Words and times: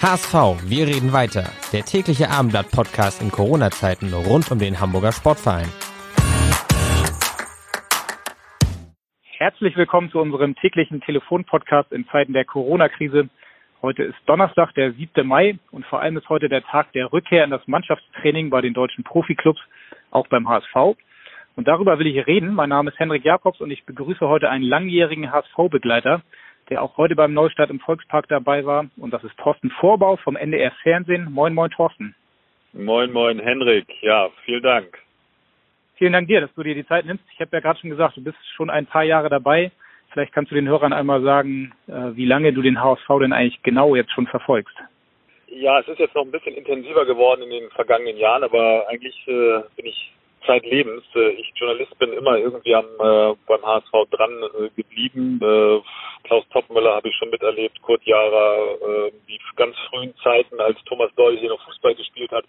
HSV, 0.00 0.70
wir 0.70 0.86
reden 0.86 1.12
weiter. 1.12 1.50
Der 1.72 1.82
tägliche 1.82 2.30
Abendblatt-Podcast 2.30 3.20
in 3.20 3.32
Corona-Zeiten 3.32 4.14
rund 4.14 4.48
um 4.52 4.60
den 4.60 4.78
Hamburger 4.78 5.10
Sportverein. 5.10 5.66
Herzlich 9.24 9.76
willkommen 9.76 10.08
zu 10.12 10.20
unserem 10.20 10.54
täglichen 10.54 11.00
Telefon-Podcast 11.00 11.90
in 11.90 12.06
Zeiten 12.10 12.32
der 12.32 12.44
Corona-Krise. 12.44 13.28
Heute 13.82 14.04
ist 14.04 14.18
Donnerstag, 14.26 14.72
der 14.74 14.92
7. 14.92 15.26
Mai 15.26 15.58
und 15.72 15.84
vor 15.86 16.00
allem 16.00 16.16
ist 16.16 16.28
heute 16.28 16.48
der 16.48 16.62
Tag 16.62 16.92
der 16.92 17.12
Rückkehr 17.12 17.42
in 17.42 17.50
das 17.50 17.66
Mannschaftstraining 17.66 18.50
bei 18.50 18.60
den 18.60 18.74
deutschen 18.74 19.02
Profiklubs, 19.02 19.60
auch 20.12 20.28
beim 20.28 20.48
HSV. 20.48 20.96
Und 21.56 21.66
darüber 21.66 21.98
will 21.98 22.06
ich 22.06 22.24
reden. 22.28 22.54
Mein 22.54 22.68
Name 22.68 22.90
ist 22.90 23.00
Henrik 23.00 23.24
Jakobs 23.24 23.60
und 23.60 23.72
ich 23.72 23.84
begrüße 23.84 24.28
heute 24.28 24.48
einen 24.48 24.62
langjährigen 24.62 25.32
HSV-Begleiter, 25.32 26.22
der 26.70 26.82
auch 26.82 26.96
heute 26.96 27.16
beim 27.16 27.32
Neustart 27.32 27.70
im 27.70 27.80
Volkspark 27.80 28.28
dabei 28.28 28.64
war. 28.64 28.86
Und 28.96 29.12
das 29.12 29.24
ist 29.24 29.36
Thorsten 29.38 29.70
Vorbau 29.70 30.16
vom 30.16 30.36
NDR 30.36 30.72
Fernsehen. 30.82 31.32
Moin, 31.32 31.54
moin, 31.54 31.70
Thorsten. 31.70 32.14
Moin, 32.72 33.12
moin, 33.12 33.38
Henrik. 33.38 33.86
Ja, 34.02 34.28
vielen 34.44 34.62
Dank. 34.62 34.98
Vielen 35.96 36.12
Dank 36.12 36.28
dir, 36.28 36.40
dass 36.40 36.54
du 36.54 36.62
dir 36.62 36.74
die 36.74 36.86
Zeit 36.86 37.06
nimmst. 37.06 37.24
Ich 37.32 37.40
habe 37.40 37.50
ja 37.52 37.60
gerade 37.60 37.80
schon 37.80 37.90
gesagt, 37.90 38.16
du 38.16 38.22
bist 38.22 38.38
schon 38.54 38.70
ein 38.70 38.86
paar 38.86 39.02
Jahre 39.02 39.28
dabei. 39.28 39.72
Vielleicht 40.10 40.32
kannst 40.32 40.50
du 40.50 40.54
den 40.54 40.68
Hörern 40.68 40.92
einmal 40.92 41.22
sagen, 41.22 41.72
äh, 41.86 42.14
wie 42.14 42.24
lange 42.24 42.52
du 42.52 42.62
den 42.62 42.80
HSV 42.80 43.08
denn 43.20 43.32
eigentlich 43.32 43.62
genau 43.62 43.96
jetzt 43.96 44.12
schon 44.12 44.26
verfolgst. 44.26 44.76
Ja, 45.48 45.80
es 45.80 45.88
ist 45.88 45.98
jetzt 45.98 46.14
noch 46.14 46.24
ein 46.24 46.30
bisschen 46.30 46.54
intensiver 46.54 47.04
geworden 47.04 47.42
in 47.42 47.50
den 47.50 47.70
vergangenen 47.70 48.16
Jahren, 48.16 48.44
aber 48.44 48.86
eigentlich 48.88 49.16
äh, 49.26 49.60
bin 49.76 49.86
ich 49.86 50.12
zeitlebens. 50.48 51.04
Äh, 51.14 51.30
ich 51.40 51.52
Journalist 51.54 51.96
bin 51.98 52.12
immer 52.12 52.38
irgendwie 52.38 52.74
am 52.74 52.86
äh, 52.86 53.36
beim 53.46 53.62
HSV 53.62 53.92
dran 54.10 54.32
äh, 54.42 54.70
geblieben. 54.74 55.38
Äh, 55.42 55.80
Klaus 56.24 56.44
Toppmöller 56.52 56.96
habe 56.96 57.08
ich 57.08 57.14
schon 57.16 57.30
miterlebt, 57.30 57.80
Kurt 57.82 58.02
Jara, 58.04 58.56
äh, 58.56 59.12
die 59.28 59.38
ganz 59.56 59.76
frühen 59.90 60.14
Zeiten, 60.24 60.60
als 60.60 60.82
Thomas 60.84 61.10
Doll 61.16 61.36
hier 61.36 61.50
noch 61.50 61.62
Fußball 61.64 61.94
gespielt 61.94 62.32
hat. 62.32 62.44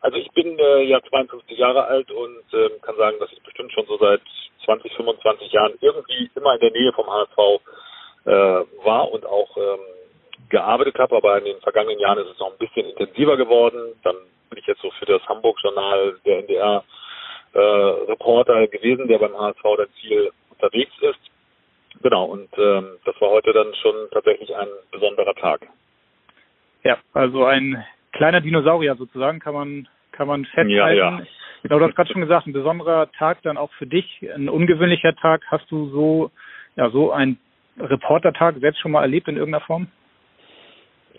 Also 0.00 0.18
ich 0.18 0.30
bin 0.32 0.58
äh, 0.58 0.82
ja 0.84 1.00
52 1.02 1.58
Jahre 1.58 1.84
alt 1.86 2.10
und 2.12 2.44
äh, 2.52 2.70
kann 2.82 2.96
sagen, 2.96 3.16
dass 3.18 3.32
ich 3.32 3.42
bestimmt 3.42 3.72
schon 3.72 3.86
so 3.86 3.96
seit 3.98 4.20
20, 4.64 4.92
25 4.92 5.50
Jahren 5.50 5.72
irgendwie 5.80 6.30
immer 6.36 6.54
in 6.54 6.60
der 6.60 6.70
Nähe 6.70 6.92
vom 6.92 7.06
HSV 7.06 7.60
äh, 8.26 8.30
war 8.84 9.10
und 9.10 9.26
auch 9.26 9.56
ähm, 9.56 9.80
gearbeitet 10.50 10.98
habe, 10.98 11.16
aber 11.16 11.38
in 11.38 11.46
den 11.46 11.60
vergangenen 11.60 11.98
Jahren 11.98 12.18
ist 12.18 12.30
es 12.32 12.38
noch 12.38 12.52
ein 12.52 12.58
bisschen 12.58 12.86
intensiver 12.86 13.36
geworden. 13.36 13.94
Dann 14.04 14.16
bin 14.50 14.58
ich 14.58 14.66
jetzt 14.66 14.82
so 14.82 14.90
für 14.98 15.06
das 15.06 15.22
Hamburg-Journal 15.26 16.20
der 16.24 16.38
NDR 16.40 16.84
äh, 17.52 17.58
Reporter 17.58 18.66
gewesen, 18.68 19.08
der 19.08 19.18
beim 19.18 19.36
HSV 19.36 19.62
dann 19.76 19.88
viel 20.00 20.30
unterwegs 20.50 20.92
ist. 21.00 21.20
Genau, 22.02 22.26
und 22.26 22.48
ähm, 22.58 22.96
das 23.04 23.20
war 23.20 23.30
heute 23.30 23.52
dann 23.52 23.74
schon 23.74 23.94
tatsächlich 24.12 24.54
ein 24.54 24.68
besonderer 24.92 25.34
Tag. 25.34 25.66
Ja, 26.84 26.98
also 27.12 27.44
ein 27.44 27.84
kleiner 28.12 28.40
Dinosaurier 28.40 28.94
sozusagen, 28.96 29.40
kann 29.40 29.54
man, 29.54 29.88
kann 30.12 30.28
man 30.28 30.44
festhalten. 30.44 30.72
Ja, 30.72 30.92
ja. 30.92 31.20
Genau, 31.62 31.78
du 31.80 31.86
hast 31.86 31.96
gerade 31.96 32.12
schon 32.12 32.22
gesagt, 32.22 32.46
ein 32.46 32.52
besonderer 32.52 33.10
Tag 33.12 33.42
dann 33.42 33.56
auch 33.56 33.72
für 33.72 33.86
dich, 33.86 34.24
ein 34.32 34.48
ungewöhnlicher 34.48 35.14
Tag. 35.16 35.42
Hast 35.48 35.68
du 35.70 35.88
so, 35.90 36.30
ja, 36.76 36.90
so 36.90 37.10
einen 37.10 37.38
Reportertag 37.78 38.56
selbst 38.60 38.80
schon 38.80 38.92
mal 38.92 39.02
erlebt 39.02 39.28
in 39.28 39.36
irgendeiner 39.36 39.64
Form? 39.64 39.88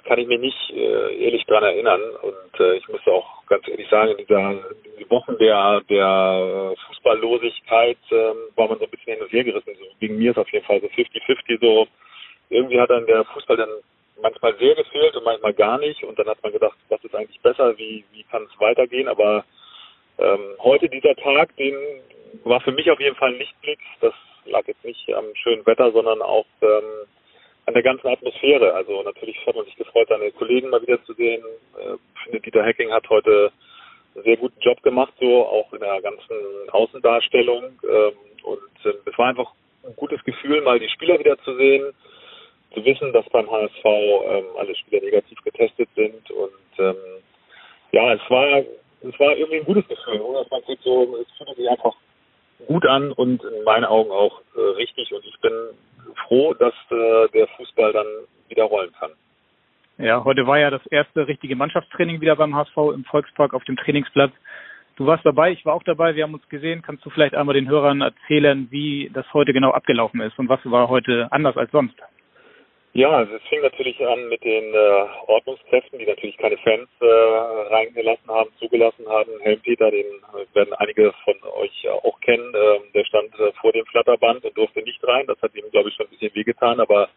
Kann 0.03 0.19
ich 0.19 0.27
mich 0.27 0.39
nicht 0.39 0.71
äh, 0.71 1.15
ehrlich 1.23 1.45
dran 1.45 1.63
erinnern. 1.63 2.01
Und 2.21 2.59
äh, 2.59 2.75
ich 2.75 2.87
muss 2.87 3.05
auch 3.07 3.45
ganz 3.47 3.67
ehrlich 3.67 3.87
sagen, 3.89 4.11
in 4.11 4.25
diesen 4.25 5.09
Wochen 5.09 5.37
der 5.37 5.81
der 5.89 6.73
Fußballlosigkeit 6.87 7.97
äh, 8.11 8.33
war 8.55 8.67
man 8.67 8.79
so 8.79 8.85
ein 8.85 8.91
bisschen 8.91 9.13
hin 9.13 9.23
und 9.23 9.31
her 9.31 9.43
gerissen. 9.43 9.75
So 9.79 9.85
gegen 9.99 10.17
mir 10.17 10.31
ist 10.31 10.37
auf 10.37 10.51
jeden 10.51 10.65
Fall 10.65 10.81
so 10.81 10.87
50-50 10.87 11.59
so. 11.61 11.87
Irgendwie 12.49 12.79
hat 12.79 12.89
dann 12.89 13.05
der 13.05 13.25
Fußball 13.25 13.57
dann 13.57 13.69
manchmal 14.21 14.55
sehr 14.57 14.75
gefehlt 14.75 15.15
und 15.15 15.23
manchmal 15.23 15.53
gar 15.53 15.77
nicht. 15.77 16.03
Und 16.03 16.17
dann 16.19 16.27
hat 16.27 16.41
man 16.43 16.51
gedacht, 16.51 16.77
was 16.89 17.03
ist 17.03 17.15
eigentlich 17.15 17.41
besser, 17.41 17.77
wie, 17.77 18.03
wie 18.11 18.23
kann 18.23 18.43
es 18.43 18.59
weitergehen? 18.59 19.07
Aber 19.07 19.45
ähm, 20.17 20.55
heute 20.59 20.89
dieser 20.89 21.15
Tag, 21.15 21.55
den 21.57 21.75
war 22.43 22.61
für 22.61 22.71
mich 22.71 22.89
auf 22.91 22.99
jeden 22.99 23.15
Fall 23.15 23.29
ein 23.29 23.39
Lichtblick. 23.39 23.79
Das 24.01 24.13
lag 24.45 24.67
jetzt 24.67 24.83
nicht 24.83 25.13
am 25.13 25.25
schönen 25.35 25.65
Wetter, 25.65 25.91
sondern 25.91 26.21
auch 26.21 26.45
ähm, 26.61 27.07
an 27.69 27.75
der 27.75 27.83
ganzen 27.83 28.07
Atmosphäre. 28.07 28.73
Also 28.73 29.03
natürlich 29.03 29.37
hat 29.45 29.55
man 29.55 29.65
sich 29.65 29.75
gefreut, 29.75 30.07
seine 30.09 30.31
Kollegen 30.31 30.69
mal 30.69 30.81
wieder 30.81 31.03
zu 31.05 31.13
sehen. 31.13 31.43
Äh, 31.77 31.93
ich 32.15 32.23
finde, 32.23 32.39
Dieter 32.41 32.65
Hacking 32.65 32.91
hat 32.91 33.07
heute 33.09 33.51
einen 34.15 34.23
sehr 34.23 34.37
guten 34.37 34.59
Job 34.59 34.81
gemacht, 34.81 35.13
so 35.19 35.45
auch 35.45 35.71
in 35.71 35.79
der 35.79 36.01
ganzen 36.01 36.35
Außendarstellung. 36.71 37.63
Ähm, 37.63 38.11
und 38.43 38.85
äh, 38.85 38.97
es 39.05 39.17
war 39.17 39.27
einfach 39.27 39.51
ein 39.85 39.95
gutes 39.95 40.23
Gefühl, 40.23 40.61
mal 40.61 40.79
die 40.79 40.89
Spieler 40.89 41.19
wieder 41.19 41.37
zu 41.43 41.55
sehen, 41.55 41.93
zu 42.73 42.83
wissen, 42.83 43.13
dass 43.13 43.29
beim 43.29 43.49
HSV 43.49 43.85
ähm, 43.85 44.45
alle 44.57 44.75
Spieler 44.75 45.03
negativ 45.03 45.37
getestet 45.43 45.89
sind. 45.95 46.31
Und 46.31 46.79
ähm, 46.79 46.95
ja, 47.91 48.13
es 48.13 48.29
war 48.29 48.63
es 49.01 49.19
war 49.19 49.37
irgendwie 49.37 49.59
ein 49.59 49.65
gutes 49.65 49.87
Gefühl. 49.87 50.21
Oder 50.21 50.45
man 50.49 50.61
sieht 50.67 50.81
so, 50.81 51.15
es 51.21 51.37
fühlt 51.37 51.55
sich 51.55 51.69
einfach 51.69 51.95
gut 52.67 52.85
an 52.87 53.11
und 53.11 53.43
in 53.43 53.63
meinen 53.63 53.85
Augen 53.85 54.11
auch 54.11 54.41
äh, 54.55 54.59
richtig. 54.75 55.13
Und 55.13 55.23
ich 55.23 55.39
bin 55.39 55.53
froh, 56.29 56.53
dass 56.53 56.73
äh, 56.91 57.27
der 57.33 57.47
Fußball 57.57 57.91
dann 57.91 58.07
wieder 58.47 58.63
rollen 58.63 58.93
kann. 58.97 59.11
Ja, 59.97 60.23
heute 60.23 60.47
war 60.47 60.57
ja 60.57 60.69
das 60.69 60.85
erste 60.85 61.27
richtige 61.27 61.57
Mannschaftstraining 61.57 62.21
wieder 62.21 62.37
beim 62.37 62.55
HSV 62.55 62.77
im 62.93 63.03
Volkspark 63.03 63.53
auf 63.53 63.65
dem 63.65 63.75
Trainingsplatz. 63.75 64.31
Du 64.95 65.05
warst 65.05 65.25
dabei, 65.25 65.51
ich 65.51 65.65
war 65.65 65.73
auch 65.73 65.83
dabei, 65.83 66.15
wir 66.15 66.23
haben 66.23 66.33
uns 66.33 66.47
gesehen. 66.47 66.81
Kannst 66.81 67.05
du 67.05 67.09
vielleicht 67.09 67.35
einmal 67.35 67.55
den 67.55 67.67
Hörern 67.67 68.01
erzählen, 68.01 68.67
wie 68.69 69.11
das 69.13 69.25
heute 69.33 69.51
genau 69.51 69.71
abgelaufen 69.71 70.21
ist 70.21 70.39
und 70.39 70.47
was 70.47 70.59
war 70.63 70.87
heute 70.87 71.27
anders 71.31 71.57
als 71.57 71.71
sonst? 71.71 71.95
Ja, 72.93 73.11
also 73.11 73.35
es 73.35 73.43
fing 73.43 73.61
natürlich 73.61 73.99
an 74.05 74.29
mit 74.29 74.43
den 74.43 74.73
äh, 74.73 75.05
Ordnungskräften, 75.27 75.99
die 75.99 76.07
natürlich 76.07 76.37
keine 76.37 76.57
Fans 76.57 76.89
äh, 76.99 77.05
reingelassen 77.05 78.27
haben, 78.27 78.49
zugelassen 78.59 79.07
haben. 79.07 79.31
Helm 79.41 79.61
Peter, 79.61 79.91
den 79.91 80.05
werden 80.53 80.73
einige 80.73 81.13
von 81.23 81.35
euch 81.61 81.87
auch 81.87 82.19
kennen, 82.21 82.51
ähm, 82.55 82.81
der 82.95 83.05
stand 83.05 83.31
äh, 83.39 83.51
vor 83.61 83.71
dem 83.73 83.85
Flatterband 83.85 84.43
und 84.43 84.57
durfte 84.57 84.81
nicht 84.81 85.03
rein. 85.07 85.27
Das 85.27 85.39
hat 85.41 85.53
ihm, 85.55 85.69
glaube 85.69 85.89
ich, 85.89 85.95
schon 85.95 86.07
ein 86.07 86.09
bisschen 86.09 86.33
wehgetan, 86.33 86.79
aber 86.79 87.09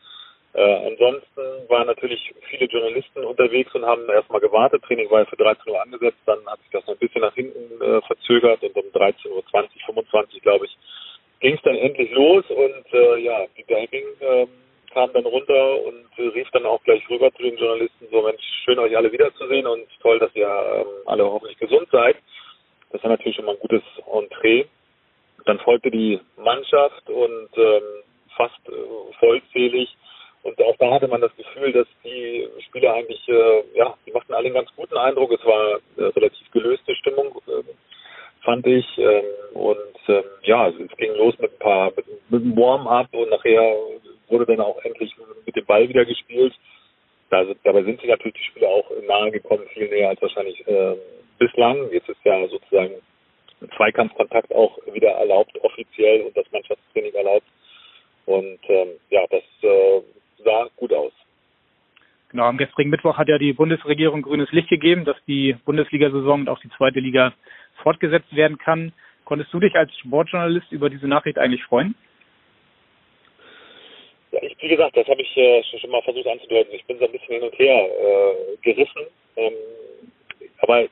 äh, 0.52 0.60
ansonsten 0.60 1.40
waren 1.68 1.86
natürlich 1.86 2.34
viele 2.50 2.66
Journalisten 2.66 3.24
unterwegs 3.24 3.74
und 3.74 3.86
haben 3.86 4.06
erstmal 4.10 4.40
gewartet. 4.40 4.82
Training 4.82 5.10
war 5.10 5.20
ja 5.20 5.26
für 5.26 5.36
13 5.36 5.72
Uhr 5.72 5.80
angesetzt, 5.80 6.18
dann 6.26 6.44
hat 6.46 6.60
sich 6.60 6.70
das 6.72 6.86
noch 6.86 6.94
ein 6.94 6.98
bisschen 6.98 7.22
nach 7.22 7.34
hinten 7.34 7.80
äh, 7.80 8.02
verzögert 8.02 8.62
und 8.62 8.76
um 8.76 8.84
13.20 8.92 9.30
Uhr, 9.30 9.42
25, 9.86 10.42
glaube 10.42 10.66
ich, 10.66 10.76
ging 11.40 11.54
es 11.54 11.62
dann 11.62 11.76
endlich 11.76 12.10
los 12.12 12.44
und 12.50 12.84
äh, 12.92 13.16
ja, 13.20 13.46
die 13.56 13.64
Diving 13.64 14.04
ähm, 14.20 14.48
kam 14.92 15.12
dann 15.12 15.26
runter 15.26 15.84
und 15.84 16.06
äh, 16.18 16.28
rief 16.28 16.48
dann 16.52 16.66
auch 16.66 16.82
gleich 16.84 17.08
rüber 17.08 17.32
zu 17.32 17.42
den 17.42 17.56
Journalisten, 17.56 18.06
so 18.10 18.22
Mensch, 18.22 18.42
schön 18.64 18.78
euch 18.78 18.96
alle 18.96 19.12
wiederzusehen 19.12 19.66
und 19.66 19.86
toll, 20.00 20.18
dass 20.18 20.34
ihr 20.34 20.48
ähm, 20.48 20.86
alle 21.06 21.24
hoffentlich 21.24 21.58
gesund 21.58 21.88
seid. 21.90 22.16
Das 22.90 23.02
war 23.02 23.10
natürlich 23.10 23.36
schon 23.36 23.46
mal 23.46 23.52
ein 23.52 23.60
gutes 23.60 23.82
Entree. 24.12 24.64
Dann 25.46 25.58
folgte 25.60 25.90
die 25.90 26.20
Mannschaft 26.36 27.08
und 27.08 27.48
ähm, 27.56 27.82
fast 28.36 28.60
äh, 28.68 29.12
vollzählig. 29.18 29.96
Und 30.42 30.60
auch 30.60 30.76
da 30.78 30.92
hatte 30.92 31.08
man 31.08 31.20
das 31.20 31.34
Gefühl, 31.36 31.72
dass 31.72 31.86
die 32.04 32.48
Spieler 32.66 32.94
eigentlich, 32.94 33.26
äh, 33.28 33.62
ja, 33.74 33.94
die 34.06 34.12
machten 34.12 34.34
alle 34.34 34.46
einen 34.46 34.54
ganz 34.54 34.70
guten 34.76 34.96
Eindruck. 34.96 35.32
Es 35.32 35.44
war 35.44 35.78
eine 35.96 36.14
relativ 36.14 36.50
gelöste 36.50 36.94
Stimmung, 36.96 37.40
äh, 37.46 37.62
fand 38.44 38.66
ich. 38.66 38.86
Ähm, 38.98 39.24
und 39.54 39.78
ähm, 40.08 40.24
ja, 40.42 40.68
es 40.68 40.96
ging 40.96 41.14
los 41.14 41.38
mit 41.38 41.52
ein 41.52 41.58
paar, 41.58 41.92
mit, 41.96 42.06
mit 42.30 42.42
einem 42.42 42.56
Warm-up 42.56 43.08
und 43.12 43.30
nachher 43.30 43.74
wurde 44.32 44.46
dann 44.46 44.60
auch 44.60 44.82
endlich 44.84 45.14
mit 45.46 45.54
dem 45.54 45.64
Ball 45.66 45.88
wieder 45.88 46.04
gespielt. 46.04 46.54
Da, 47.30 47.44
dabei 47.62 47.82
sind 47.84 48.00
sich 48.00 48.10
natürlich 48.10 48.34
die 48.34 48.44
Spieler 48.44 48.68
auch 48.68 48.90
nahe 49.06 49.30
gekommen, 49.30 49.64
viel 49.72 49.88
näher 49.88 50.08
als 50.08 50.20
wahrscheinlich 50.20 50.66
äh, 50.66 50.96
bislang. 51.38 51.90
Jetzt 51.92 52.08
ist 52.08 52.24
ja 52.24 52.46
sozusagen 52.48 52.94
ein 53.60 53.70
Zweikampfkontakt 53.76 54.54
auch 54.54 54.78
wieder 54.92 55.10
erlaubt, 55.10 55.56
offiziell 55.62 56.22
und 56.22 56.36
das 56.36 56.50
Mannschaftstraining 56.52 57.14
erlaubt. 57.14 57.46
Und 58.26 58.58
ähm, 58.68 58.88
ja, 59.10 59.24
das 59.30 59.42
äh, 59.62 60.00
sah 60.44 60.68
gut 60.76 60.92
aus. 60.92 61.12
Genau, 62.30 62.44
am 62.44 62.56
gestrigen 62.56 62.90
Mittwoch 62.90 63.18
hat 63.18 63.28
ja 63.28 63.38
die 63.38 63.52
Bundesregierung 63.52 64.22
grünes 64.22 64.50
Licht 64.52 64.70
gegeben, 64.70 65.04
dass 65.04 65.16
die 65.26 65.54
Bundesliga-Saison 65.64 66.40
und 66.40 66.48
auch 66.48 66.60
die 66.60 66.70
zweite 66.78 66.98
Liga 66.98 67.34
fortgesetzt 67.82 68.34
werden 68.34 68.58
kann. 68.58 68.92
Konntest 69.24 69.52
du 69.52 69.60
dich 69.60 69.74
als 69.76 69.94
Sportjournalist 69.98 70.72
über 70.72 70.88
diese 70.88 71.06
Nachricht 71.06 71.38
eigentlich 71.38 71.62
freuen? 71.64 71.94
Wie 74.62 74.68
gesagt, 74.68 74.96
das 74.96 75.08
habe 75.08 75.20
ich 75.20 75.36
äh, 75.36 75.60
schon 75.64 75.90
mal 75.90 76.02
versucht 76.02 76.28
anzudeuten. 76.28 76.72
Ich 76.72 76.84
bin 76.84 76.96
so 76.96 77.06
ein 77.06 77.10
bisschen 77.10 77.34
hin 77.34 77.42
und 77.42 77.58
her 77.58 77.84
äh, 77.84 78.56
gerissen. 78.62 79.06
Ähm, 79.34 79.54
aber 80.60 80.84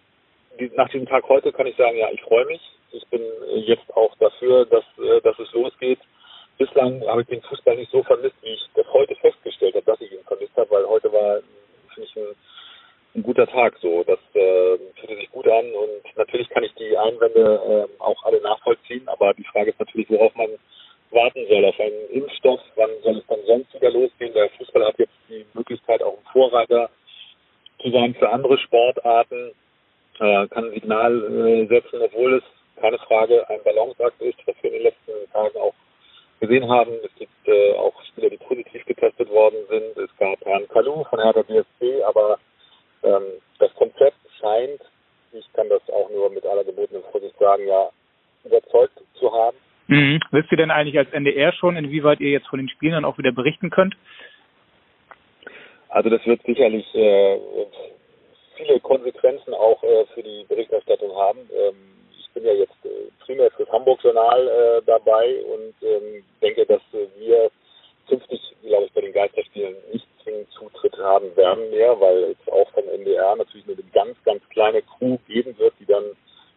die, 0.58 0.72
nach 0.74 0.88
diesem 0.88 1.06
Tag 1.06 1.28
heute 1.28 1.52
kann 1.52 1.68
ich 1.68 1.76
sagen, 1.76 1.96
ja, 1.96 2.10
ich 2.10 2.20
freue 2.22 2.46
mich. 2.46 2.60
Ich 2.90 3.06
bin 3.06 3.22
jetzt 3.54 3.96
auch 3.96 4.12
dafür, 4.16 4.66
dass, 4.66 4.82
äh, 4.98 5.20
dass 5.20 5.38
es 5.38 5.52
losgeht. 5.52 6.00
Bislang 6.58 7.00
habe 7.06 7.22
ich 7.22 7.28
den 7.28 7.42
Fußball 7.42 7.76
nicht 7.76 7.92
so 7.92 8.02
vermisst, 8.02 8.34
wie 8.42 8.54
ich 8.54 8.68
das 8.74 8.92
heute 8.92 9.14
festgestellt 9.14 9.76
habe, 9.76 9.86
dass 9.86 10.00
ich 10.00 10.10
ihn 10.10 10.24
vermisst 10.26 10.56
habe, 10.56 10.70
weil 10.72 10.88
heute 10.88 11.12
war, 11.12 11.38
finde 11.94 12.08
ich, 12.08 12.16
ein, 12.16 12.34
ein, 13.14 13.22
guter 13.22 13.46
Tag 13.46 13.78
so. 13.80 14.02
Das 14.02 14.18
äh, 14.34 14.78
fühlte 14.98 15.14
sich 15.14 15.30
gut 15.30 15.46
an 15.46 15.72
und 15.72 16.16
natürlich 16.16 16.48
kann 16.48 16.64
ich 16.64 16.74
die 16.74 16.98
Einwände 16.98 17.88
äh, 17.88 18.02
auch 18.02 18.24
alle 18.24 18.40
nachvollziehen, 18.40 19.06
aber 19.06 19.32
die 19.32 19.44
Frage 19.44 19.70
ist 19.70 19.78
natürlich, 19.78 20.10
worauf 20.10 20.34
man 20.34 20.50
warten 21.10 21.46
soll, 21.48 21.64
auf 21.64 21.78
einen 21.80 22.10
Impfstoff, 22.10 22.60
wann 22.76 22.90
soll 23.02 23.18
es 23.18 23.26
dann 23.26 23.44
sonst 23.46 23.74
wieder 23.74 23.90
losgehen? 23.90 24.32
Der 24.32 24.50
Fußball 24.50 24.84
hat 24.84 24.98
jetzt 24.98 25.12
die 25.28 25.44
Möglichkeit, 25.54 26.02
auch 26.02 26.16
ein 26.16 26.32
Vorreiter 26.32 26.90
zu 27.82 27.90
sein 27.90 28.14
für 28.14 28.28
andere 28.28 28.58
Sportarten, 28.58 29.52
äh, 30.20 30.46
kann 30.48 30.66
ein 30.66 30.72
Signal 30.72 31.22
äh, 31.24 31.66
setzen, 31.66 32.00
obwohl 32.02 32.34
es 32.34 32.44
keine 32.80 32.98
Frage 32.98 33.48
ein 33.48 33.62
Balanceakt 33.64 34.20
ist, 34.20 34.38
was 34.46 34.54
wir 34.62 34.70
in 34.70 34.76
den 34.78 34.82
letzten 34.84 35.32
Tagen 35.32 35.58
auch 35.58 35.74
gesehen 36.40 36.68
haben. 36.68 36.92
Es 37.04 37.14
gibt 37.16 37.48
äh, 37.48 37.74
auch 37.74 37.94
Spieler, 38.04 38.30
die 38.30 38.38
positiv 38.38 38.84
getestet 38.86 39.28
worden 39.30 39.58
sind. 39.68 39.96
Es 39.96 40.10
gab 40.18 40.40
Herrn 40.44 40.68
Kalu 40.68 41.04
von 41.04 41.20
Hertha 41.20 41.42
BSC, 41.42 42.02
aber 42.04 42.38
ähm, 43.02 43.40
das 43.58 43.72
Konzept 43.74 44.16
scheint, 44.40 44.80
ich 45.32 45.52
kann 45.52 45.68
das 45.68 45.82
auch 45.90 46.10
nur 46.10 46.30
mit 46.30 46.44
aller 46.46 46.64
gebotenen 46.64 47.04
Vorsicht 47.10 47.38
sagen, 47.38 47.66
ja, 47.66 47.90
überzeugt 48.44 48.98
zu 49.14 49.32
haben. 49.32 49.56
Mhm. 49.90 50.20
Wisst 50.30 50.52
ihr 50.52 50.56
denn 50.56 50.70
eigentlich 50.70 50.96
als 50.96 51.12
NDR 51.12 51.52
schon, 51.52 51.76
inwieweit 51.76 52.20
ihr 52.20 52.30
jetzt 52.30 52.46
von 52.46 52.60
den 52.60 52.68
Spielen 52.68 52.92
dann 52.92 53.04
auch 53.04 53.18
wieder 53.18 53.32
berichten 53.32 53.70
könnt? 53.70 53.96
Also 55.88 56.08
das 56.08 56.24
wird 56.24 56.40
sicherlich 56.46 56.86
äh, 56.94 57.38
viele 58.56 58.78
Konsequenzen 58.78 59.52
auch 59.52 59.82
äh, 59.82 60.06
für 60.14 60.22
die 60.22 60.44
Berichterstattung 60.48 61.12
haben. 61.16 61.40
Ähm, 61.52 61.74
ich 62.16 62.30
bin 62.32 62.44
ja 62.44 62.52
jetzt 62.52 62.84
äh, 62.84 63.10
primär 63.24 63.50
fürs 63.50 63.68
Hamburg-Journal 63.72 64.46
äh, 64.46 64.82
dabei 64.86 65.42
und 65.42 65.74
ähm, 65.82 66.22
denke, 66.40 66.64
dass 66.66 66.82
äh, 66.92 67.08
wir 67.18 67.50
künftig, 68.08 68.40
glaube 68.62 68.84
ich, 68.84 68.92
bei 68.92 69.00
den 69.00 69.12
Geisterspielen 69.12 69.74
nicht 69.92 70.06
zwingend 70.22 70.50
Zutritt 70.52 70.96
haben 70.98 71.34
werden 71.36 71.68
mehr, 71.70 72.00
weil 72.00 72.36
es 72.36 72.52
auch 72.52 72.70
vom 72.70 72.86
NDR 72.88 73.34
natürlich 73.34 73.66
nur 73.66 73.76
eine 73.76 73.86
ganz, 73.92 74.16
ganz 74.24 74.48
kleine 74.50 74.82
Crew 74.82 75.18
geben 75.26 75.58
wird, 75.58 75.74
die 75.80 75.86
dann 75.86 76.04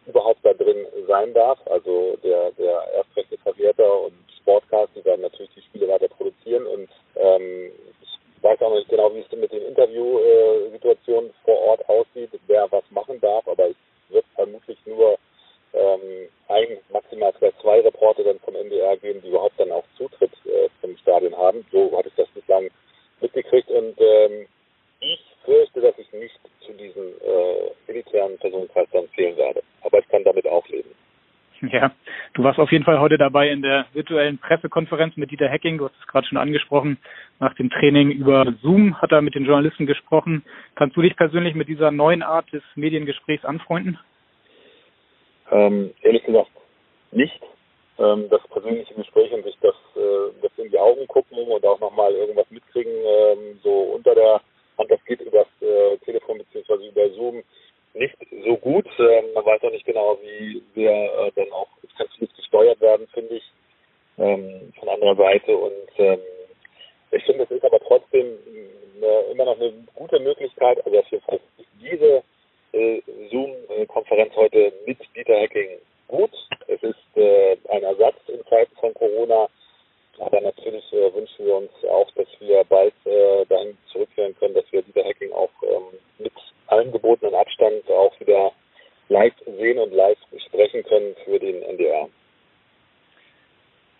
überhaupt 0.06 0.40
da 0.42 0.52
drin 0.52 0.86
sein 1.06 1.32
darf. 1.34 1.58
Also 1.66 2.16
der, 2.22 2.50
der 2.52 2.76
Erstrechteverwerter 2.94 4.00
und 4.02 4.14
Sportcast, 4.40 4.90
die 4.94 5.04
werden 5.04 5.22
natürlich 5.22 5.52
die 5.56 5.62
Spiele 5.62 5.88
weiter 5.88 6.08
produzieren 6.08 6.66
und 6.66 6.88
ähm, 7.16 7.72
ich 8.02 8.42
weiß 8.42 8.60
auch 8.60 8.70
noch 8.70 8.76
nicht 8.76 8.90
genau, 8.90 9.14
wie 9.14 9.20
es 9.20 9.32
mit 9.32 9.52
den 9.52 9.66
Interviewsituationen 9.66 11.32
vor 11.44 11.58
Ort 11.60 11.88
aussieht, 11.88 12.30
wer 12.46 12.70
was 12.70 12.84
machen 12.90 13.20
darf, 13.20 13.46
aber 13.48 13.70
es 13.70 13.76
wird 14.10 14.26
vermutlich 14.34 14.78
nur 14.84 15.18
ähm, 15.72 16.28
ein, 16.48 16.78
maximal 16.92 17.32
vielleicht 17.38 17.60
zwei 17.60 17.80
Reporter 17.80 18.22
dann 18.22 18.38
vom 18.40 18.54
NDR 18.54 18.96
geben, 18.98 19.22
die 19.22 19.28
überhaupt 19.28 19.58
dann 19.58 19.72
auch 19.72 19.84
Zutritt 19.96 20.32
äh, 20.44 20.68
zum 20.80 20.96
Stadion 20.98 21.36
haben. 21.36 21.64
So 21.72 21.96
hatte 21.96 22.08
ich 22.08 22.14
das 22.16 22.28
bislang 22.34 22.68
mitgekriegt 23.20 23.70
und 23.70 23.98
ähm, 23.98 24.46
ich 25.00 25.20
fürchte, 25.44 25.80
dass 25.80 25.98
ich 25.98 26.10
nicht 26.12 26.38
zu 26.60 26.72
diesem 26.72 27.08
äh, 27.20 27.90
elitären 27.90 28.38
Personenkreis 28.38 28.88
dann 28.92 29.08
zählen 29.14 29.36
werde. 29.36 29.62
Aber 29.82 29.98
ich 29.98 30.08
kann 30.08 30.24
damit 30.24 30.46
auch 30.46 30.66
leben. 30.68 30.90
Ja, 31.72 31.92
du 32.34 32.42
warst 32.42 32.58
auf 32.58 32.72
jeden 32.72 32.84
Fall 32.84 33.00
heute 33.00 33.18
dabei 33.18 33.48
in 33.48 33.62
der 33.62 33.86
virtuellen 33.92 34.38
Pressekonferenz 34.38 35.16
mit 35.16 35.30
Dieter 35.30 35.48
Hecking. 35.48 35.78
Du 35.78 35.86
hast 35.86 35.94
es 36.00 36.06
gerade 36.06 36.26
schon 36.26 36.38
angesprochen. 36.38 36.98
Nach 37.40 37.54
dem 37.54 37.70
Training 37.70 38.10
über 38.10 38.54
Zoom 38.62 39.00
hat 39.00 39.12
er 39.12 39.22
mit 39.22 39.34
den 39.34 39.44
Journalisten 39.44 39.86
gesprochen. 39.86 40.44
Kannst 40.74 40.96
du 40.96 41.02
dich 41.02 41.16
persönlich 41.16 41.54
mit 41.54 41.68
dieser 41.68 41.90
neuen 41.90 42.22
Art 42.22 42.52
des 42.52 42.62
Mediengesprächs 42.74 43.44
anfreunden? 43.44 43.98
Ähm, 45.50 45.92
ehrlich 46.02 46.24
gesagt 46.24 46.50
nicht. 47.12 47.40
Ähm, 47.98 48.28
das 48.28 48.40
persönliche 48.48 48.94
Gespräch 48.94 49.32
und 49.32 49.44
sich 49.44 49.56
das, 49.60 49.74
äh, 49.94 50.32
das 50.42 50.50
in 50.56 50.70
die 50.70 50.78
Augen 50.78 51.06
gucken 51.06 51.38
und 51.38 51.64
auch 51.64 51.78
nochmal 51.78 52.12
irgendwas 52.12 52.50
mitkriegen, 52.50 52.92
ähm, 52.92 53.60
so 53.62 53.70
unter 53.70 54.14
der 54.14 54.40
Hand, 54.78 54.90
das 54.90 55.04
geht 55.04 55.20
übers 55.20 55.46
äh, 55.60 55.96
Telefon 55.98 56.38
beziehungsweise 56.38 56.88
über 56.88 57.08
Zoom 57.10 57.42
nicht 57.94 58.16
so 58.44 58.56
gut. 58.56 58.86
Ähm, 58.98 59.26
man 59.34 59.46
weiß 59.46 59.62
auch 59.62 59.70
nicht 59.70 59.86
genau, 59.86 60.18
wie 60.22 60.62
wir 60.74 60.90
äh, 60.90 61.30
dann 61.36 61.52
auch, 61.52 61.68
es 61.82 61.94
kann 61.96 62.08
vieles 62.18 62.34
gesteuert 62.34 62.80
werden, 62.80 63.06
finde 63.14 63.36
ich, 63.36 63.44
ähm, 64.18 64.72
von 64.78 64.88
anderer 64.88 65.14
Seite 65.16 65.56
und 65.56 65.88
ähm, 65.98 66.18
ich 67.12 67.24
finde, 67.24 67.44
es 67.44 67.50
ist 67.52 67.64
aber 67.64 67.78
trotzdem 67.78 68.26
eine, 68.96 69.23
immer 69.34 69.44
noch 69.44 69.60
eine 69.60 69.72
gute 69.94 70.20
Möglichkeit, 70.20 70.84
also 70.84 70.98
auf 70.98 71.10
jeden 71.10 71.24
Fall 71.24 71.40
diese 71.80 72.22
äh, 72.72 73.02
Zoom-Konferenz 73.30 74.34
heute 74.36 74.72
mit 74.86 74.98
Dieter 75.14 75.40
Hacking 75.40 75.78
gut. 76.08 76.30
Es 76.68 76.82
ist 76.82 77.16
äh, 77.16 77.56
ein 77.68 77.82
Ersatz 77.82 78.16
in 78.28 78.44
Zeiten 78.48 78.74
von 78.76 78.94
Corona. 78.94 79.48
Aber 80.18 80.40
natürlich 80.40 80.84
äh, 80.92 81.12
wünschen 81.12 81.44
wir 81.44 81.56
uns 81.56 81.70
auch, 81.90 82.08
dass 82.12 82.28
wir 82.38 82.62
bald 82.68 82.94
äh, 83.04 83.44
dahin 83.46 83.76
zurückkehren 83.86 84.36
können, 84.38 84.54
dass 84.54 84.70
wir 84.70 84.82
Dieter 84.82 85.04
Hacking 85.04 85.32
auch 85.32 85.50
ähm, 85.62 85.98
mit 86.18 86.32
allen 86.68 86.92
gebotenen 86.92 87.34
Abstand 87.34 87.88
auch 87.90 88.18
wieder 88.20 88.52
live 89.08 89.34
sehen 89.44 89.78
und 89.78 89.92
live 89.92 90.18
sprechen 90.46 90.84
können 90.84 91.14
für 91.24 91.38
den 91.38 91.62
NDR. 91.62 92.08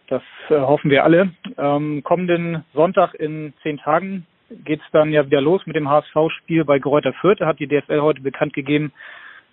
Das 0.09 0.23
äh, 0.51 0.55
hoffen 0.55 0.91
wir 0.91 1.03
alle. 1.03 1.31
Ähm, 1.59 2.03
kommenden 2.05 2.65
Sonntag 2.75 3.15
in 3.15 3.55
zehn 3.63 3.79
Tagen 3.79 4.27
geht 4.65 4.81
es 4.81 4.87
dann 4.93 5.13
ja 5.13 5.27
wieder 5.27 5.41
los 5.41 5.63
mit 5.67 5.77
dem 5.77 5.89
HSV-Spiel 5.89 6.65
bei 6.65 6.79
Greuther 6.79 7.13
Fürth. 7.15 7.41
Hat 7.41 7.59
die 7.59 7.67
DFL 7.67 8.01
heute 8.01 8.21
bekannt 8.21 8.53
gegeben. 8.53 8.93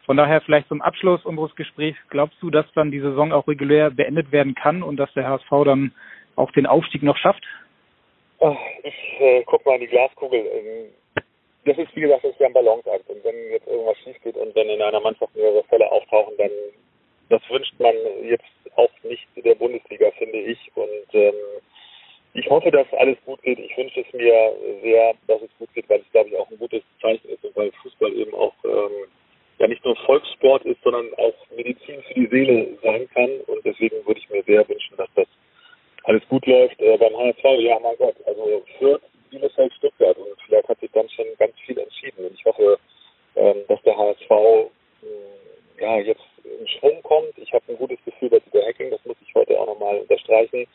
Von 0.06 0.18
daher 0.18 0.42
vielleicht 0.42 0.68
zum 0.68 0.81
Abschluss 0.81 1.25
unseres 1.25 1.56
Gesprächs. 1.56 1.98
Glaubst 2.09 2.42
du, 2.42 2.50
dass 2.50 2.65
dann 2.74 2.92
die 2.92 3.00
Saison 3.00 3.31
auch 3.31 3.48
regulär 3.48 3.92
beendet 3.92 4.31
werden 4.31 4.56
kann 4.56 4.83
und 4.83 4.98
dass 4.98 5.13
der 5.13 5.27
HSV 5.27 5.50
dann 5.65 5.94
auch 6.36 6.51
den 6.51 6.65
Aufstieg 6.65 7.03
noch 7.03 7.18
schafft? 7.18 7.44
Ach, 8.39 8.57
ich 8.83 9.19
äh, 9.19 9.44
guck 9.45 9.65
mal 9.65 9.75
in 9.75 9.81
die 9.81 9.88
Glaskugel. 9.88 10.39
Ähm, 10.39 11.24
das 11.65 11.77
ist, 11.77 11.95
wie 11.95 12.01
gesagt, 12.01 12.24
das 12.24 12.31
ist 12.31 12.39
ja 12.39 12.48
ein 12.48 12.53
Balanceakt. 12.53 13.07
Und 13.09 13.24
wenn 13.24 13.36
jetzt 13.51 13.68
irgendwas 13.68 13.98
schief 14.00 14.18
geht 14.24 14.36
und 14.36 14.56
wenn 14.56 14.69
in 14.69 14.81
einer 14.81 15.00
Mannschaft 15.00 15.36
mehrere 15.36 15.63
Fälle 15.65 15.92
auftauchen, 15.92 16.33
dann 16.38 16.50
das 17.30 17.42
wünscht 17.50 17.80
man 17.80 17.95
jetzt 18.24 18.44
auch 18.75 18.92
nicht 19.03 19.25
der 19.38 19.56
Bundesliga, 19.56 20.12
finde 20.18 20.38
ich. 20.39 20.71
Und 20.75 21.13
ähm, 21.13 21.33
ich 22.33 22.50
hoffe, 22.50 22.72
dass 22.72 22.88
alles 22.94 23.18
gut 23.25 23.42
geht. 23.42 23.60
Ich 23.60 23.75
wünsche 23.78 24.01
es 24.01 24.13
mir 24.13 24.56
sehr, 24.81 25.13
dass 25.28 25.42
es 25.42 25.50
gut 25.60 25.74
geht, 25.74 25.89
weil 25.89 26.00
es, 26.00 26.12
glaube 26.12 26.30
ich, 26.30 26.38
auch 26.38 26.50
ein 26.50 26.57
gutes 26.57 26.82
Zeichen 27.01 27.27
ist 27.29 27.44
und 27.44 27.56
weil 27.56 27.72
Fußball 27.84 28.13
eben 28.13 28.34
auch 28.34 28.53
ähm, 28.63 29.08
ja 29.60 29.67
nicht 29.67 29.84
nur 29.84 29.96
Volkssport 29.98 30.63
ist, 30.65 30.82
sondern 30.82 31.13
auch 31.15 31.34
Medizin 31.56 32.01
für 32.03 32.13
die 32.13 32.27
Seele 32.27 32.77
sein 32.84 33.10
kann. 33.13 33.29
Und 33.48 33.65
deswegen 33.65 34.06
würde 34.06 34.20
ich 34.20 34.29
mir 34.29 34.44
sehr 34.44 34.67
wünschen, 34.67 34.96
dass 34.96 35.10
das 35.15 35.27
alles 36.03 36.25
gut 36.29 36.46
läuft. 36.46 36.79
Äh, 36.79 36.98
beim 36.98 37.15
HSV, 37.17 37.44
ja, 37.60 37.77
mein 37.79 37.98
Gott, 37.98 38.15
also 38.25 38.63
Fürth, 38.79 39.01
Bielefeld, 39.29 39.74
Stuttgart 39.74 40.17
und 40.17 40.39
vielleicht 40.46 40.70
hat 40.70 40.79
sich 40.79 40.91
dann 40.91 41.10
schon 41.10 41.25
ganz 41.38 41.53
viel 41.65 41.77
entschieden. 41.77 42.25
Und 42.25 42.34
ich 42.34 42.46
hoffe, 42.46 42.79
ähm, 43.36 43.58
dass 43.67 43.82
der 43.84 43.98
HSV 43.98 44.32
äh, 44.32 45.82
ja 45.82 46.00
jetzt 46.00 46.24
in 46.46 46.67
Schwung 46.67 47.01
kommt. 47.03 47.38
Ich 47.38 47.51
habe 47.51 47.65
ein 47.67 47.77
gutes 47.77 48.00
Gefühl 48.06 48.29
bei 48.29 48.39
Dieter 48.39 48.65
Hacking, 48.65 48.89
das 48.89 49.03
muss 49.03 49.17
ich 49.22 49.36
heute 49.36 49.60
auch 49.60 49.67
nochmal 49.67 50.00
unterstreichen 50.00 50.65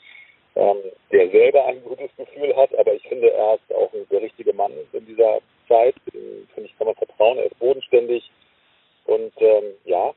ähm, 0.56 0.78
der 1.12 1.30
selber 1.30 1.66
ein 1.66 1.82
gutes 1.84 2.10
Gefühl 2.16 2.56
hat, 2.56 2.76
aber 2.78 2.94
ich 2.94 3.02
finde, 3.06 3.30
er 3.30 3.54
ist 3.54 3.74
auch 3.74 3.90
der 4.10 4.22
richtige 4.22 4.52
Mann 4.54 4.72
in 4.92 5.06
dieser 5.06 5.38
Zeit. 5.68 5.94
Finde 6.10 6.68
ich, 6.68 6.76
kann 6.78 6.86
man 6.86 6.96
vertrauen. 6.96 7.38
Er 7.38 7.46
ist 7.46 7.58
bodenständig 7.58 8.28
und 9.04 9.32
ähm, 9.38 9.64
ja, 9.84 10.12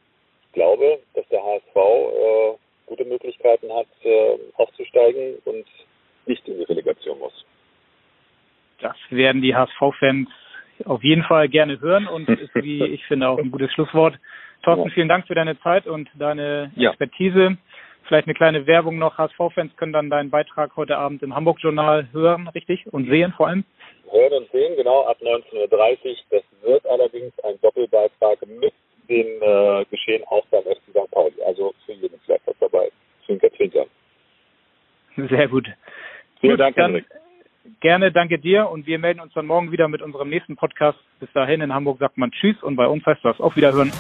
ich 0.45 0.53
glaube, 0.53 0.99
dass 1.13 1.27
der 1.27 1.43
HSV 1.43 1.75
äh, 1.75 2.57
gute 2.85 3.05
Möglichkeiten 3.05 3.71
hat, 3.71 3.87
äh, 4.03 4.37
aufzusteigen 4.55 5.37
und 5.45 5.65
nicht 6.25 6.47
in 6.47 6.57
die 6.57 6.63
Relegation 6.63 7.19
muss. 7.19 7.45
Das 8.81 8.95
werden 9.19 9.43
die 9.43 9.55
HSV-Fans 9.55 10.27
auf 10.85 11.03
jeden 11.03 11.23
Fall 11.23 11.47
gerne 11.49 11.79
hören 11.79 12.07
und 12.07 12.27
ist, 12.27 12.55
wie 12.55 12.83
ich 12.95 13.05
finde, 13.05 13.29
auch 13.29 13.38
ein 13.38 13.51
gutes 13.51 13.71
Schlusswort. 13.73 14.17
Thorsten, 14.63 14.89
vielen 14.89 15.07
Dank 15.07 15.27
für 15.27 15.35
deine 15.35 15.59
Zeit 15.59 15.85
und 15.85 16.09
deine 16.15 16.71
Expertise. 16.75 17.43
Ja. 17.43 17.57
Vielleicht 18.07 18.27
eine 18.27 18.33
kleine 18.33 18.65
Werbung 18.65 18.97
noch. 18.97 19.17
HSV-Fans 19.17 19.75
können 19.77 19.93
dann 19.93 20.09
deinen 20.09 20.31
Beitrag 20.31 20.75
heute 20.75 20.97
Abend 20.97 21.21
im 21.21 21.35
Hamburg-Journal 21.35 22.07
hören, 22.11 22.47
richtig? 22.47 22.91
Und 22.91 23.07
sehen 23.07 23.33
vor 23.38 23.47
allem? 23.47 23.63
Hören 24.09 24.33
und 24.33 24.51
sehen, 24.51 24.75
genau, 24.75 25.03
ab 25.03 25.17
19.30 25.21 25.53
Uhr. 25.53 26.15
Das 26.31 26.43
wird 26.63 26.85
allerdings 26.88 27.31
ein 27.43 27.61
Doppelbeitrag 27.61 28.39
mit 28.47 28.73
dem 29.07 29.27
äh, 29.41 29.85
Geschehen 29.91 30.23
auch 30.27 30.45
beim 30.47 30.63
FC 30.63 30.81
St. 30.89 31.11
Pauli. 31.11 31.35
Also 31.45 31.73
für 31.85 31.93
jeden 31.93 32.19
vielleicht 32.25 32.47
was 32.47 32.55
dabei. 32.59 32.89
Zwinker, 33.25 33.51
zwinker. 33.53 33.85
Sehr 35.29 35.47
gut. 35.47 35.67
Vielen 36.39 36.53
gut, 36.53 36.59
Dank, 36.59 36.75
dann 36.77 37.05
Gerne, 37.81 38.11
danke 38.11 38.39
dir 38.39 38.69
und 38.69 38.87
wir 38.87 38.99
melden 38.99 39.19
uns 39.19 39.33
dann 39.33 39.45
morgen 39.45 39.71
wieder 39.71 39.87
mit 39.87 40.01
unserem 40.01 40.29
nächsten 40.29 40.55
Podcast. 40.55 40.97
Bis 41.19 41.29
dahin 41.33 41.61
in 41.61 41.73
Hamburg 41.73 41.99
sagt 41.99 42.17
man 42.17 42.31
Tschüss 42.31 42.61
und 42.63 42.75
bei 42.75 42.87
uns 42.87 43.05
heißt 43.05 43.23
das 43.23 43.39
auf 43.39 43.55
Wiederhören. 43.55 43.91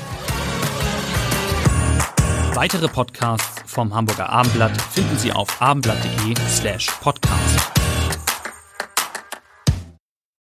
Weitere 2.55 2.87
Podcasts 2.87 3.71
vom 3.71 3.93
Hamburger 3.93 4.29
Abendblatt 4.29 4.81
finden 4.81 5.17
Sie 5.17 5.31
auf 5.31 5.61
abendblatt.de 5.61 6.35
slash 6.35 6.87
podcast. 7.01 7.78